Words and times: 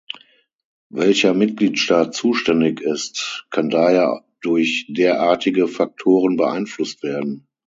Welcher 0.89 1.35
Mitgliedstaat 1.35 2.15
zuständig 2.15 2.79
ist, 2.81 3.45
kann 3.51 3.69
daher 3.69 4.25
durch 4.41 4.87
derartige 4.89 5.67
Faktoren 5.67 6.37
beeinflusst 6.37 7.03
werden. 7.03 7.47